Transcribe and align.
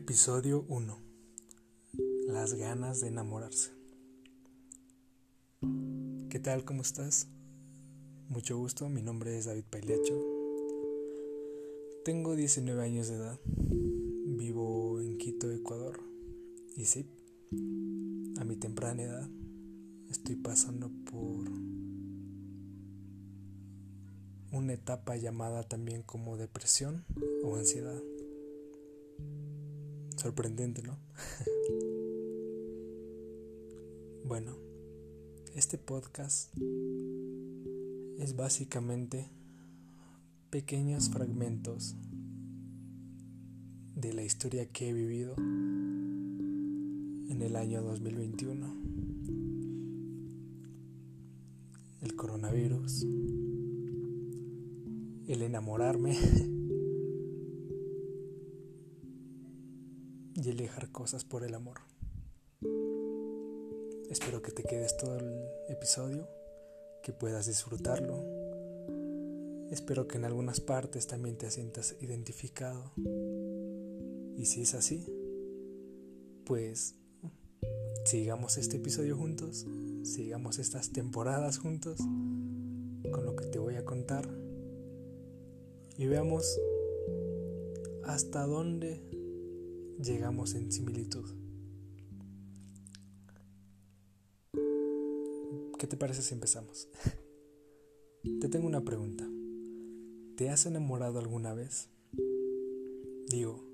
Episodio 0.00 0.64
1. 0.68 0.96
Las 2.28 2.54
ganas 2.54 3.00
de 3.00 3.08
enamorarse. 3.08 3.72
¿Qué 6.30 6.38
tal? 6.38 6.64
¿Cómo 6.64 6.82
estás? 6.82 7.26
Mucho 8.28 8.56
gusto, 8.56 8.88
mi 8.88 9.02
nombre 9.02 9.36
es 9.36 9.46
David 9.46 9.64
Pailecho. 9.68 10.14
Tengo 12.04 12.36
19 12.36 12.80
años 12.80 13.08
de 13.08 13.16
edad. 13.16 13.40
Vivo 13.44 15.00
en 15.00 15.18
Quito, 15.18 15.50
Ecuador. 15.50 16.00
Y 16.76 16.84
sí, 16.84 17.04
a 18.38 18.44
mi 18.44 18.54
temprana 18.54 19.02
edad 19.02 19.28
estoy 20.10 20.36
pasando 20.36 20.92
por 21.10 21.50
una 24.52 24.72
etapa 24.72 25.16
llamada 25.16 25.64
también 25.64 26.04
como 26.04 26.36
depresión 26.36 27.04
o 27.42 27.56
ansiedad. 27.56 28.00
Sorprendente, 30.18 30.82
¿no? 30.82 30.94
bueno, 34.24 34.56
este 35.54 35.78
podcast 35.78 36.52
es 38.18 38.34
básicamente 38.34 39.30
pequeños 40.50 41.10
fragmentos 41.10 41.94
de 43.94 44.12
la 44.12 44.24
historia 44.24 44.66
que 44.66 44.88
he 44.88 44.92
vivido 44.92 45.36
en 45.36 47.38
el 47.40 47.54
año 47.54 47.80
2021. 47.82 48.74
El 52.02 52.16
coronavirus, 52.16 53.06
el 55.28 55.42
enamorarme 55.42 56.18
y 60.40 60.50
el 60.50 60.56
dejar 60.56 60.92
cosas 60.92 61.24
por 61.24 61.42
el 61.42 61.54
amor. 61.54 61.78
Espero 64.08 64.40
que 64.40 64.52
te 64.52 64.62
quedes 64.62 64.96
todo 64.96 65.16
el 65.16 65.34
episodio, 65.68 66.28
que 67.02 67.12
puedas 67.12 67.46
disfrutarlo. 67.46 68.24
Espero 69.70 70.06
que 70.06 70.16
en 70.16 70.24
algunas 70.24 70.60
partes 70.60 71.08
también 71.08 71.36
te 71.36 71.50
sientas 71.50 71.96
identificado. 72.00 72.92
Y 74.36 74.44
si 74.46 74.62
es 74.62 74.74
así, 74.74 75.04
pues 76.44 76.94
sigamos 78.04 78.58
este 78.58 78.76
episodio 78.76 79.16
juntos, 79.16 79.66
sigamos 80.04 80.58
estas 80.60 80.92
temporadas 80.92 81.58
juntos 81.58 81.98
con 81.98 83.24
lo 83.24 83.34
que 83.34 83.46
te 83.46 83.58
voy 83.58 83.74
a 83.74 83.84
contar 83.84 84.28
y 85.96 86.06
veamos 86.06 86.58
hasta 88.04 88.46
dónde 88.46 89.02
llegamos 90.02 90.54
en 90.54 90.70
similitud. 90.70 91.24
¿Qué 95.78 95.86
te 95.86 95.96
parece 95.96 96.22
si 96.22 96.34
empezamos? 96.34 96.88
Te 98.40 98.48
tengo 98.48 98.66
una 98.66 98.84
pregunta. 98.84 99.28
¿Te 100.36 100.50
has 100.50 100.66
enamorado 100.66 101.18
alguna 101.18 101.54
vez? 101.54 101.88
Digo, 103.28 103.64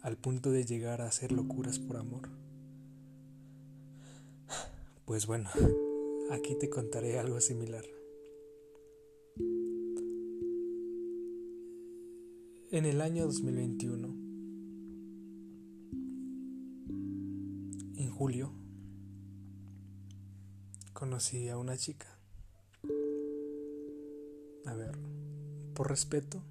al 0.00 0.16
punto 0.16 0.50
de 0.50 0.64
llegar 0.64 1.00
a 1.00 1.08
hacer 1.08 1.32
locuras 1.32 1.78
por 1.78 1.96
amor. 1.96 2.28
Pues 5.04 5.26
bueno, 5.26 5.50
aquí 6.30 6.56
te 6.58 6.68
contaré 6.68 7.18
algo 7.18 7.40
similar. 7.40 7.84
En 12.70 12.84
el 12.84 13.00
año 13.00 13.26
2021, 13.26 14.25
julio 18.16 18.50
conocí 20.94 21.50
a 21.50 21.58
una 21.58 21.76
chica. 21.76 22.06
A 24.64 24.74
ver, 24.74 24.96
por 25.74 25.90
respeto, 25.90 26.42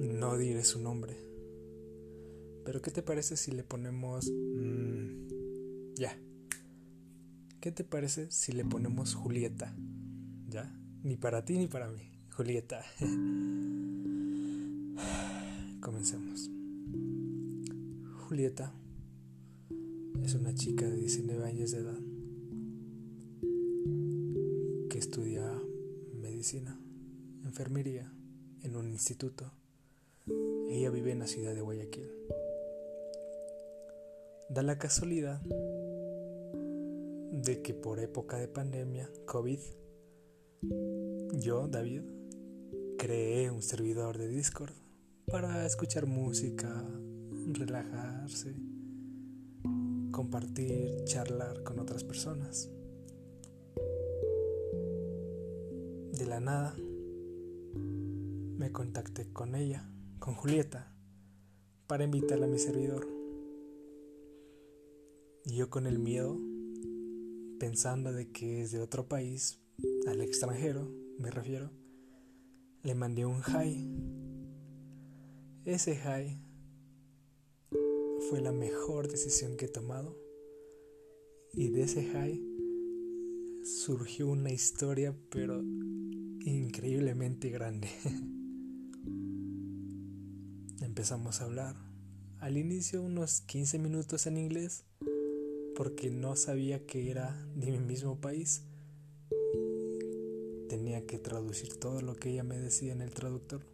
no 0.00 0.38
diré 0.38 0.62
su 0.62 0.80
nombre. 0.80 1.16
Pero 2.64 2.80
¿qué 2.80 2.92
te 2.92 3.02
parece 3.02 3.36
si 3.36 3.50
le 3.50 3.64
ponemos... 3.64 4.30
Mmm, 4.30 5.26
ya. 5.96 6.16
¿Qué 7.60 7.72
te 7.72 7.82
parece 7.82 8.30
si 8.30 8.52
le 8.52 8.64
ponemos 8.64 9.16
Julieta? 9.16 9.74
¿Ya? 10.48 10.72
Ni 11.02 11.16
para 11.16 11.44
ti 11.44 11.58
ni 11.58 11.66
para 11.66 11.90
mí. 11.90 12.08
Julieta. 12.30 12.84
Comencemos. 15.80 16.48
Julieta 18.28 18.72
es 20.24 20.34
una 20.34 20.54
chica 20.54 20.88
de 20.88 20.96
19 20.96 21.44
años 21.44 21.70
de 21.70 21.80
edad 21.80 21.98
que 24.88 24.96
estudia 24.96 25.60
medicina, 26.14 26.80
enfermería 27.44 28.10
en 28.62 28.76
un 28.76 28.90
instituto. 28.90 29.52
Ella 30.70 30.88
vive 30.88 31.12
en 31.12 31.18
la 31.18 31.26
ciudad 31.26 31.54
de 31.54 31.60
Guayaquil. 31.60 32.08
Da 34.48 34.62
la 34.62 34.78
casualidad 34.78 35.42
de 35.42 37.60
que 37.62 37.74
por 37.74 38.00
época 38.00 38.38
de 38.38 38.48
pandemia, 38.48 39.10
COVID, 39.26 39.60
yo, 41.34 41.68
David, 41.68 42.02
creé 42.96 43.50
un 43.50 43.60
servidor 43.60 44.16
de 44.16 44.28
Discord 44.28 44.72
para 45.26 45.66
escuchar 45.66 46.06
música, 46.06 46.82
relajarse 47.52 48.54
compartir, 50.14 51.02
charlar 51.06 51.64
con 51.64 51.80
otras 51.80 52.04
personas. 52.04 52.70
De 56.12 56.24
la 56.24 56.38
nada 56.38 56.76
me 58.56 58.70
contacté 58.70 59.32
con 59.32 59.56
ella, 59.56 59.90
con 60.20 60.34
Julieta, 60.34 60.94
para 61.88 62.04
invitarla 62.04 62.46
a 62.46 62.48
mi 62.48 62.60
servidor. 62.60 63.08
Y 65.46 65.56
yo 65.56 65.68
con 65.68 65.84
el 65.88 65.98
miedo, 65.98 66.38
pensando 67.58 68.12
de 68.12 68.30
que 68.30 68.62
es 68.62 68.70
de 68.70 68.80
otro 68.80 69.08
país, 69.08 69.58
al 70.06 70.20
extranjero, 70.20 70.88
me 71.18 71.32
refiero, 71.32 71.72
le 72.84 72.94
mandé 72.94 73.26
un 73.26 73.42
hi. 73.42 73.90
Ese 75.64 75.94
hi 75.94 76.53
fue 78.28 78.40
la 78.40 78.52
mejor 78.52 79.08
decisión 79.08 79.56
que 79.56 79.66
he 79.66 79.68
tomado. 79.68 80.16
Y 81.52 81.68
de 81.68 81.82
ese 81.82 82.04
high 82.04 82.42
surgió 83.64 84.28
una 84.28 84.50
historia, 84.50 85.16
pero 85.30 85.62
increíblemente 86.40 87.50
grande. 87.50 87.88
Empezamos 90.80 91.40
a 91.40 91.44
hablar. 91.44 91.76
Al 92.38 92.56
inicio 92.56 93.02
unos 93.02 93.40
15 93.42 93.78
minutos 93.78 94.26
en 94.26 94.36
inglés, 94.36 94.84
porque 95.74 96.10
no 96.10 96.36
sabía 96.36 96.86
que 96.86 97.10
era 97.10 97.46
de 97.54 97.72
mi 97.72 97.78
mismo 97.78 98.20
país. 98.20 98.64
Tenía 100.68 101.06
que 101.06 101.18
traducir 101.18 101.76
todo 101.76 102.00
lo 102.00 102.16
que 102.16 102.30
ella 102.30 102.44
me 102.44 102.58
decía 102.58 102.92
en 102.92 103.00
el 103.00 103.12
traductor. 103.12 103.66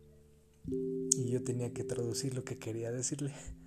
Y 0.66 1.30
yo 1.30 1.42
tenía 1.42 1.72
que 1.72 1.84
traducir 1.84 2.34
lo 2.34 2.44
que 2.44 2.58
quería 2.58 2.92
decirle 2.92 3.32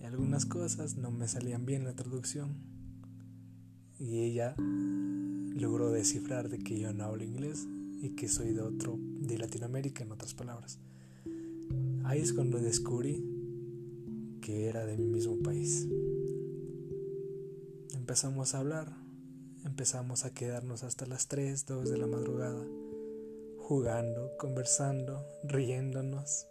y 0.00 0.04
algunas 0.04 0.46
cosas 0.46 0.96
no 0.96 1.10
me 1.10 1.28
salían 1.28 1.66
bien 1.66 1.84
la 1.84 1.94
traducción. 1.94 2.56
Y 3.98 4.20
ella 4.20 4.54
logró 4.56 5.92
descifrar 5.92 6.48
de 6.48 6.58
que 6.58 6.78
yo 6.78 6.92
no 6.94 7.04
hablo 7.04 7.22
inglés 7.22 7.68
y 8.00 8.10
que 8.10 8.28
soy 8.28 8.54
de 8.54 8.62
otro, 8.62 8.98
de 8.98 9.36
Latinoamérica 9.36 10.02
en 10.02 10.12
otras 10.12 10.32
palabras. 10.32 10.78
Ahí 12.04 12.20
es 12.20 12.32
cuando 12.32 12.58
descubrí 12.58 13.22
que 14.40 14.68
era 14.68 14.86
de 14.86 14.96
mi 14.96 15.06
mismo 15.06 15.38
país. 15.42 15.86
Empezamos 17.94 18.54
a 18.54 18.60
hablar, 18.60 18.96
empezamos 19.64 20.24
a 20.24 20.32
quedarnos 20.32 20.82
hasta 20.82 21.04
las 21.04 21.28
3, 21.28 21.66
2 21.66 21.90
de 21.90 21.98
la 21.98 22.06
madrugada, 22.06 22.64
jugando, 23.58 24.30
conversando, 24.38 25.22
riéndonos, 25.44 26.46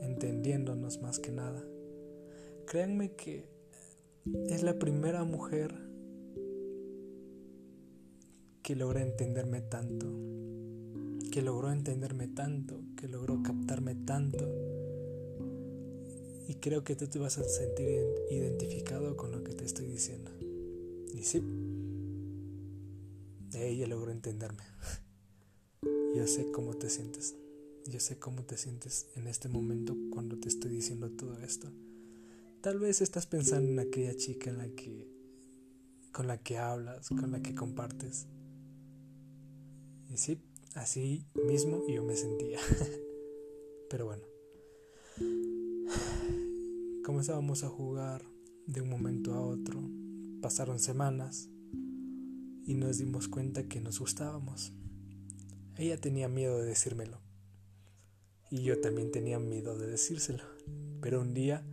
entendiéndonos 0.00 1.02
más 1.02 1.18
que 1.18 1.32
nada. 1.32 1.62
Créanme 2.68 3.12
que 3.12 3.48
es 4.50 4.62
la 4.62 4.78
primera 4.78 5.24
mujer 5.24 5.74
que 8.62 8.76
logra 8.76 9.00
entenderme 9.00 9.62
tanto, 9.62 10.06
que 11.32 11.40
logró 11.40 11.72
entenderme 11.72 12.28
tanto, 12.28 12.82
que 12.94 13.08
logró 13.08 13.42
captarme 13.42 13.94
tanto. 13.94 14.44
Y 16.46 16.56
creo 16.56 16.84
que 16.84 16.94
tú 16.94 17.06
te 17.06 17.18
vas 17.18 17.38
a 17.38 17.44
sentir 17.44 18.04
identificado 18.28 19.16
con 19.16 19.32
lo 19.32 19.42
que 19.42 19.54
te 19.54 19.64
estoy 19.64 19.86
diciendo. 19.86 20.30
Y 21.14 21.22
sí, 21.22 21.42
ella 23.54 23.86
logró 23.86 24.12
entenderme. 24.12 24.64
Yo 26.14 26.26
sé 26.26 26.50
cómo 26.50 26.74
te 26.74 26.90
sientes. 26.90 27.34
yo 27.86 27.98
sé 27.98 28.18
cómo 28.18 28.42
te 28.42 28.58
sientes 28.58 29.06
en 29.16 29.26
este 29.26 29.48
momento 29.48 29.96
cuando 30.10 30.38
te 30.38 30.48
estoy 30.48 30.70
diciendo 30.70 31.10
todo 31.10 31.38
esto. 31.38 31.72
Tal 32.60 32.80
vez 32.80 33.00
estás 33.02 33.26
pensando 33.26 33.70
en 33.70 33.78
aquella 33.78 34.16
chica 34.16 34.50
en 34.50 34.58
la 34.58 34.68
que 34.68 35.08
con 36.12 36.26
la 36.26 36.38
que 36.38 36.58
hablas, 36.58 37.08
con 37.08 37.30
la 37.30 37.40
que 37.40 37.54
compartes. 37.54 38.26
Y 40.10 40.16
sí, 40.16 40.42
así 40.74 41.24
mismo 41.46 41.86
yo 41.86 42.02
me 42.02 42.16
sentía. 42.16 42.58
Pero 43.90 44.06
bueno. 44.06 44.24
Comenzábamos 47.04 47.62
a 47.62 47.68
jugar 47.68 48.24
de 48.66 48.80
un 48.82 48.90
momento 48.90 49.34
a 49.34 49.40
otro. 49.40 49.80
Pasaron 50.42 50.80
semanas 50.80 51.48
y 52.66 52.74
nos 52.74 52.98
dimos 52.98 53.28
cuenta 53.28 53.68
que 53.68 53.80
nos 53.80 54.00
gustábamos. 54.00 54.72
Ella 55.76 56.00
tenía 56.00 56.28
miedo 56.28 56.58
de 56.58 56.64
decírmelo. 56.64 57.20
Y 58.50 58.62
yo 58.62 58.80
también 58.80 59.12
tenía 59.12 59.38
miedo 59.38 59.78
de 59.78 59.86
decírselo. 59.86 60.42
Pero 61.00 61.20
un 61.20 61.34
día 61.34 61.64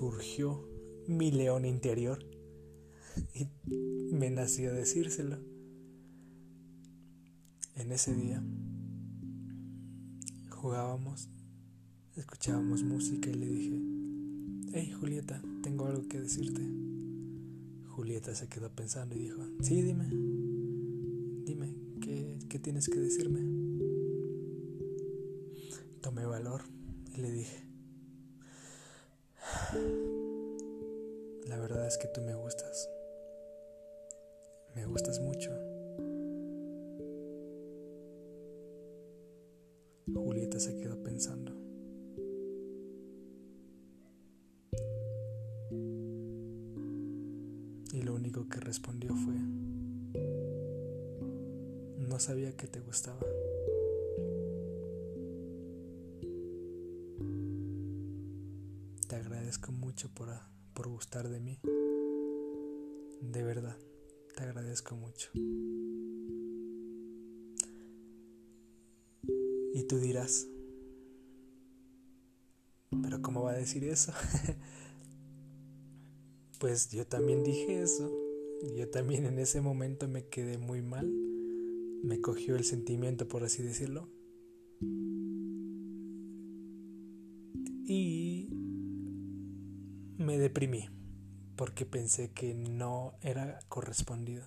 surgió 0.00 0.66
mi 1.08 1.30
león 1.30 1.66
interior 1.66 2.24
y 3.34 3.48
me 4.14 4.30
nació 4.30 4.72
decírselo. 4.72 5.36
En 7.76 7.92
ese 7.92 8.14
día 8.14 8.42
jugábamos, 10.48 11.28
escuchábamos 12.16 12.82
música 12.82 13.28
y 13.28 13.34
le 13.34 13.46
dije, 13.46 13.78
hey 14.72 14.90
Julieta, 14.98 15.42
tengo 15.62 15.84
algo 15.84 16.08
que 16.08 16.18
decirte. 16.18 16.62
Julieta 17.88 18.34
se 18.34 18.48
quedó 18.48 18.74
pensando 18.74 19.14
y 19.14 19.24
dijo, 19.24 19.42
sí, 19.60 19.82
dime, 19.82 20.08
dime, 21.44 21.76
¿qué, 22.00 22.38
qué 22.48 22.58
tienes 22.58 22.88
que 22.88 22.98
decirme? 22.98 23.40
Tomé 26.00 26.24
valor 26.24 26.62
y 27.14 27.20
le 27.20 27.30
dije, 27.30 27.69
la 31.46 31.58
verdad 31.58 31.86
es 31.86 31.96
que 31.98 32.08
tú 32.08 32.20
me 32.22 32.34
gustas, 32.34 32.88
me 34.74 34.84
gustas 34.86 35.20
mucho. 35.20 35.50
Julieta 40.12 40.58
se 40.58 40.76
quedó 40.76 41.02
pensando. 41.02 41.52
Y 47.92 48.02
lo 48.02 48.14
único 48.14 48.48
que 48.48 48.60
respondió 48.60 49.14
fue, 49.14 49.34
no 51.98 52.18
sabía 52.18 52.56
que 52.56 52.66
te 52.66 52.80
gustaba. 52.80 53.20
Te 59.10 59.16
agradezco 59.16 59.72
mucho 59.72 60.08
por, 60.14 60.28
por 60.72 60.86
gustar 60.86 61.28
de 61.28 61.40
mí. 61.40 61.58
De 63.20 63.42
verdad, 63.42 63.76
te 64.36 64.44
agradezco 64.44 64.94
mucho. 64.94 65.30
Y 69.74 69.82
tú 69.88 69.98
dirás, 69.98 70.46
pero 73.02 73.20
¿cómo 73.20 73.42
va 73.42 73.50
a 73.50 73.56
decir 73.56 73.82
eso? 73.82 74.12
pues 76.60 76.90
yo 76.90 77.04
también 77.04 77.42
dije 77.42 77.82
eso. 77.82 78.16
Yo 78.76 78.90
también 78.90 79.26
en 79.26 79.40
ese 79.40 79.60
momento 79.60 80.06
me 80.06 80.28
quedé 80.28 80.56
muy 80.56 80.82
mal. 80.82 81.10
Me 82.04 82.20
cogió 82.20 82.54
el 82.54 82.62
sentimiento, 82.62 83.26
por 83.26 83.42
así 83.42 83.60
decirlo. 83.60 84.08
Y 87.92 88.39
me 90.20 90.36
deprimí 90.36 90.86
porque 91.56 91.86
pensé 91.86 92.30
que 92.30 92.54
no 92.54 93.14
era 93.22 93.58
correspondido. 93.68 94.44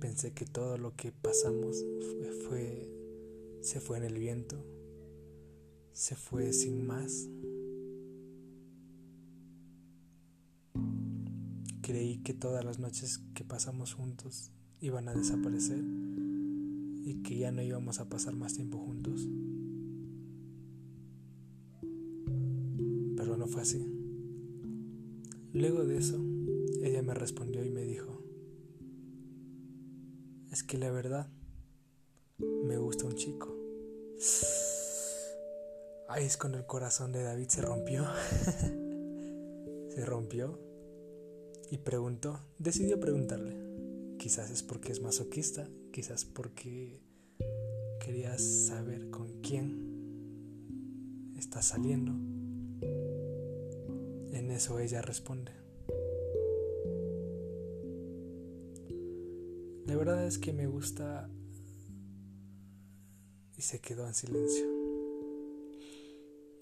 Pensé 0.00 0.32
que 0.32 0.44
todo 0.44 0.76
lo 0.76 0.94
que 0.94 1.10
pasamos 1.10 1.82
fue, 2.46 2.90
se 3.62 3.80
fue 3.80 3.96
en 3.96 4.04
el 4.04 4.18
viento, 4.18 4.62
se 5.92 6.14
fue 6.14 6.52
sin 6.52 6.86
más. 6.86 7.28
Creí 11.80 12.18
que 12.18 12.34
todas 12.34 12.66
las 12.66 12.78
noches 12.78 13.20
que 13.34 13.44
pasamos 13.44 13.94
juntos 13.94 14.52
iban 14.80 15.08
a 15.08 15.14
desaparecer 15.14 15.82
y 17.02 17.22
que 17.22 17.38
ya 17.38 17.50
no 17.50 17.62
íbamos 17.62 17.98
a 17.98 18.10
pasar 18.10 18.36
más 18.36 18.54
tiempo 18.54 18.76
juntos. 18.76 19.26
Fue 23.48 23.62
así. 23.62 23.84
Luego 25.52 25.84
de 25.84 25.98
eso, 25.98 26.22
ella 26.82 27.02
me 27.02 27.14
respondió 27.14 27.64
y 27.64 27.70
me 27.70 27.82
dijo, 27.82 28.22
es 30.50 30.62
que 30.62 30.78
la 30.78 30.90
verdad 30.90 31.30
me 32.38 32.76
gusta 32.78 33.06
un 33.06 33.14
chico. 33.14 33.54
Ahí 36.08 36.24
es 36.24 36.36
cuando 36.36 36.58
el 36.58 36.66
corazón 36.66 37.12
de 37.12 37.22
David 37.22 37.48
se 37.48 37.62
rompió. 37.62 38.04
se 39.88 40.04
rompió 40.04 40.58
y 41.70 41.78
preguntó, 41.78 42.40
decidió 42.58 42.98
preguntarle. 42.98 43.56
Quizás 44.18 44.50
es 44.50 44.62
porque 44.62 44.92
es 44.92 45.00
masoquista, 45.00 45.68
quizás 45.92 46.24
porque 46.24 47.00
quería 48.00 48.38
saber 48.38 49.10
con 49.10 49.40
quién 49.42 49.88
está 51.36 51.62
saliendo. 51.62 52.37
En 54.32 54.50
eso 54.50 54.78
ella 54.78 55.02
responde. 55.02 55.52
La 59.86 59.96
verdad 59.96 60.26
es 60.26 60.38
que 60.38 60.52
me 60.52 60.66
gusta 60.66 61.30
y 63.56 63.62
se 63.62 63.80
quedó 63.80 64.06
en 64.06 64.14
silencio. 64.14 64.66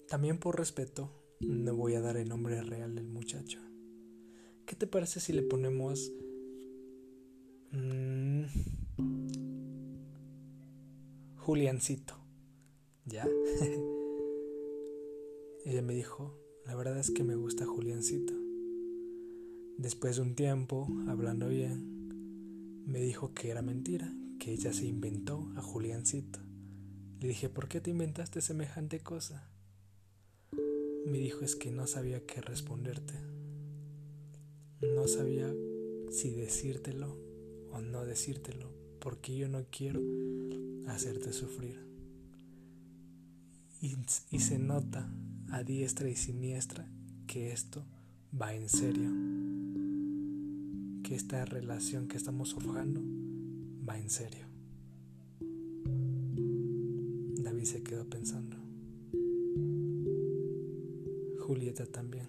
También 0.07 0.39
por 0.39 0.57
respeto 0.57 1.11
no 1.41 1.75
voy 1.75 1.95
a 1.95 2.01
dar 2.01 2.17
el 2.17 2.29
nombre 2.29 2.61
real 2.61 2.95
del 2.95 3.07
muchacho. 3.07 3.59
¿Qué 4.65 4.75
te 4.75 4.87
parece 4.87 5.19
si 5.19 5.33
le 5.33 5.43
ponemos... 5.43 6.11
Mmm, 7.71 8.45
Juliancito? 11.35 12.15
¿Ya? 13.05 13.25
Ella 15.65 15.81
me 15.81 15.93
dijo, 15.93 16.46
la 16.67 16.75
verdad 16.75 16.99
es 16.99 17.11
que 17.11 17.23
me 17.23 17.35
gusta 17.35 17.65
Juliancito. 17.65 18.33
Después 19.77 20.17
de 20.17 20.21
un 20.21 20.35
tiempo, 20.35 20.85
hablando 21.07 21.47
bien, 21.47 22.83
me 22.85 22.99
dijo 22.99 23.33
que 23.33 23.49
era 23.49 23.61
mentira, 23.61 24.13
que 24.37 24.51
ella 24.51 24.73
se 24.73 24.85
inventó 24.85 25.49
a 25.55 25.61
Juliancito. 25.61 26.39
Le 27.21 27.29
dije, 27.29 27.47
¿por 27.47 27.69
qué 27.69 27.79
te 27.79 27.91
inventaste 27.91 28.41
semejante 28.41 28.99
cosa? 28.99 29.49
Me 31.05 31.19
dijo 31.19 31.45
es 31.45 31.55
que 31.55 31.71
no 31.71 31.87
sabía 31.87 32.25
qué 32.25 32.41
responderte. 32.41 33.13
No 34.81 35.07
sabía 35.07 35.49
si 36.11 36.31
decírtelo 36.31 37.17
o 37.71 37.79
no 37.79 38.03
decírtelo, 38.03 38.69
porque 38.99 39.37
yo 39.37 39.47
no 39.47 39.65
quiero 39.71 40.01
hacerte 40.87 41.31
sufrir. 41.31 41.79
Y, 43.79 43.95
y 44.31 44.39
se 44.39 44.59
nota 44.59 45.09
a 45.51 45.63
diestra 45.63 46.09
y 46.09 46.15
siniestra 46.15 46.87
que 47.25 47.51
esto 47.51 47.85
va 48.39 48.53
en 48.53 48.69
serio 48.69 49.11
que 51.07 51.15
esta 51.15 51.45
relación 51.45 52.09
que 52.09 52.17
estamos 52.17 52.53
forjando 52.53 53.01
va 53.87 53.97
en 53.97 54.09
serio. 54.09 54.45
David 57.41 57.63
se 57.63 57.81
quedó 57.81 58.09
pensando. 58.09 58.57
Julieta 61.39 61.85
también. 61.85 62.27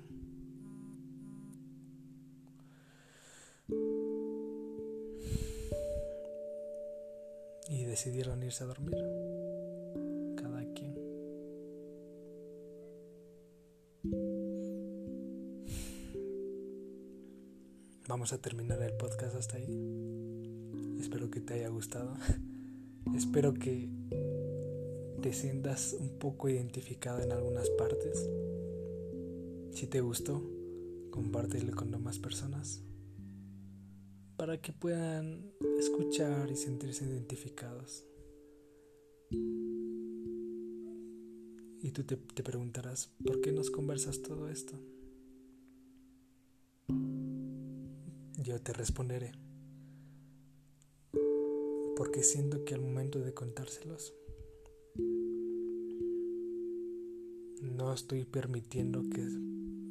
Y 7.68 7.84
decidieron 7.84 8.44
irse 8.44 8.62
a 8.62 8.68
dormir. 8.68 9.27
Vamos 18.28 18.40
a 18.40 18.42
terminar 18.42 18.82
el 18.82 18.92
podcast 18.92 19.36
hasta 19.36 19.56
ahí. 19.56 19.64
Espero 21.00 21.30
que 21.30 21.40
te 21.40 21.54
haya 21.54 21.68
gustado. 21.68 22.14
Espero 23.16 23.54
que 23.54 23.88
te 25.22 25.32
sientas 25.32 25.96
un 25.98 26.18
poco 26.18 26.50
identificado 26.50 27.22
en 27.22 27.32
algunas 27.32 27.70
partes. 27.70 28.28
Si 29.72 29.86
te 29.86 30.02
gustó, 30.02 30.42
compártelo 31.10 31.74
con 31.74 31.90
demás 31.90 32.18
personas. 32.18 32.82
para 34.36 34.60
que 34.60 34.74
puedan 34.74 35.50
escuchar 35.78 36.50
y 36.50 36.56
sentirse 36.56 37.06
identificados. 37.06 38.04
Y 41.80 41.92
tú 41.92 42.04
te, 42.04 42.16
te 42.16 42.42
preguntarás, 42.42 43.10
¿por 43.24 43.40
qué 43.40 43.52
nos 43.52 43.70
conversas 43.70 44.20
todo 44.20 44.50
esto? 44.50 44.78
Yo 48.40 48.60
te 48.62 48.72
responderé, 48.72 49.32
porque 51.96 52.22
siento 52.22 52.64
que 52.64 52.74
al 52.74 52.82
momento 52.82 53.18
de 53.18 53.34
contárselos, 53.34 54.14
no 57.60 57.92
estoy 57.92 58.24
permitiendo 58.24 59.02
que 59.10 59.26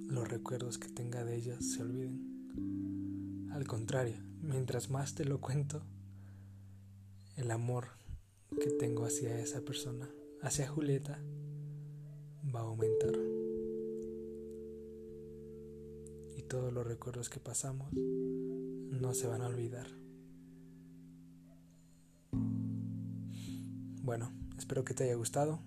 los 0.08 0.30
recuerdos 0.30 0.78
que 0.78 0.88
tenga 0.88 1.26
de 1.26 1.36
ellas 1.36 1.58
se 1.62 1.82
olviden. 1.82 3.50
Al 3.52 3.68
contrario, 3.68 4.16
mientras 4.42 4.90
más 4.90 5.14
te 5.14 5.26
lo 5.26 5.42
cuento, 5.42 5.84
el 7.36 7.52
amor 7.52 7.90
que 8.62 8.72
tengo 8.72 9.04
hacia 9.04 9.42
esa 9.42 9.60
persona, 9.60 10.10
hacia 10.42 10.70
Julieta, 10.70 11.22
va 12.56 12.62
a 12.62 12.64
aumentar. 12.64 13.27
Todos 16.48 16.72
los 16.72 16.88
recuerdos 16.88 17.30
que 17.30 17.40
pasamos 17.40 17.92
no 17.94 19.14
se 19.14 19.28
van 19.28 19.42
a 19.42 19.48
olvidar. 19.48 19.88
Bueno, 24.02 24.32
espero 24.58 24.84
que 24.84 24.94
te 24.94 25.04
haya 25.04 25.16
gustado. 25.16 25.60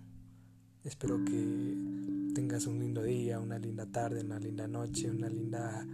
Espero 0.83 1.23
que 1.25 1.77
tengas 2.35 2.67
un 2.67 2.79
lindo 2.79 3.03
día, 3.03 3.39
una 3.39 3.59
linda 3.59 3.85
tarde, 3.87 4.25
una 4.25 4.39
linda 4.39 4.67
noche, 4.67 5.11
una 5.11 5.29
linda 5.29 5.87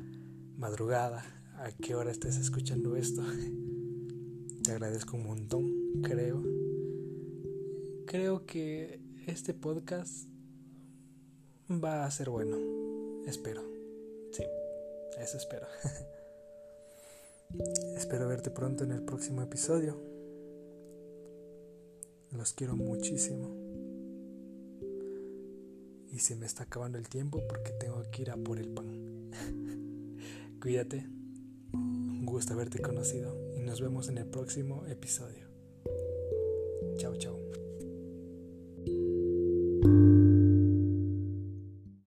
madrugada. 0.56 1.24
A 1.58 1.72
qué 1.72 1.94
hora 1.94 2.12
estés 2.12 2.36
escuchando 2.36 2.94
esto. 2.94 3.22
Te 4.62 4.70
agradezco 4.70 5.16
un 5.16 5.24
montón, 5.24 6.02
creo. 6.02 6.42
Creo 8.06 8.46
que 8.46 9.00
este 9.26 9.54
podcast 9.54 10.28
va 11.68 12.04
a 12.04 12.10
ser 12.10 12.30
bueno. 12.30 12.56
Espero. 13.26 13.75
Eso 15.18 15.36
espero. 15.36 15.66
espero 17.96 18.28
verte 18.28 18.50
pronto 18.50 18.84
en 18.84 18.92
el 18.92 19.02
próximo 19.02 19.42
episodio. 19.42 19.96
Los 22.32 22.52
quiero 22.52 22.76
muchísimo 22.76 23.66
y 26.10 26.18
se 26.18 26.34
me 26.34 26.46
está 26.46 26.64
acabando 26.64 26.98
el 26.98 27.08
tiempo 27.08 27.42
porque 27.46 27.72
tengo 27.72 28.02
que 28.10 28.22
ir 28.22 28.30
a 28.30 28.36
por 28.36 28.58
el 28.58 28.68
pan. 28.68 29.30
Cuídate, 30.60 31.06
un 31.72 32.24
gusto 32.24 32.54
haberte 32.54 32.80
conocido 32.80 33.36
y 33.54 33.60
nos 33.60 33.80
vemos 33.80 34.08
en 34.08 34.18
el 34.18 34.26
próximo 34.26 34.84
episodio. 34.86 35.46
Chao, 36.96 37.16
chao. 37.16 37.45